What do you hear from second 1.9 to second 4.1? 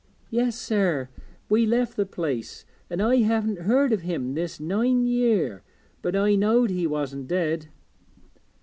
the place, an' I haven't heard o'